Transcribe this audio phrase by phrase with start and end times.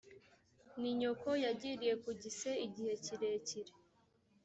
[0.79, 3.71] ni nyoko yagiriye ku gise igihe kirekire